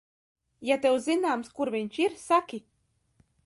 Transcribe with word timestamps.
Ja 0.69 0.77
tev 0.85 0.97
zināms, 1.09 1.53
kur 1.59 1.73
viņš 1.77 2.03
ir, 2.09 2.19
saki. 2.25 2.65